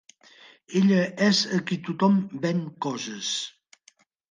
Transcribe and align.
Ella 0.79 1.01
és 1.25 1.41
a 1.59 1.59
qui 1.69 1.79
tothom 1.91 2.17
ven 2.47 2.65
coses. 2.89 3.31